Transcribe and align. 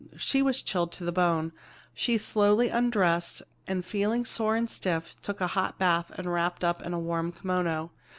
She 0.17 0.41
was 0.41 0.63
chilled 0.63 0.91
to 0.93 1.03
the 1.05 1.11
bone. 1.11 1.51
She 1.93 2.17
slowly 2.17 2.69
undressed, 2.69 3.43
and 3.67 3.85
feeling 3.85 4.25
sore 4.25 4.55
and 4.55 4.67
stiff, 4.67 5.15
took 5.21 5.41
a 5.41 5.45
hot 5.53 5.77
bath 5.77 6.09
and 6.17 6.33
wrapped 6.33 6.63
up 6.63 6.81
in 6.81 6.93
a 6.95 6.99
warm 6.99 7.31
kimono. 7.31 7.91